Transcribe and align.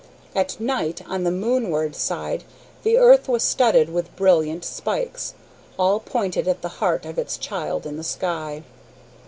At 0.35 0.59
night, 0.59 1.07
on 1.07 1.25
the 1.25 1.29
moonward 1.29 1.93
side, 1.95 2.43
the 2.81 2.97
earth 2.97 3.27
was 3.29 3.43
studded 3.43 3.91
with 3.93 4.15
brilliant 4.15 4.65
spikes, 4.65 5.35
all 5.77 5.99
pointed 5.99 6.47
at 6.47 6.63
the 6.63 6.69
heart 6.81 7.05
of 7.05 7.19
its 7.19 7.37
child 7.37 7.85
in 7.85 7.97
the 7.97 8.03
sky. 8.03 8.63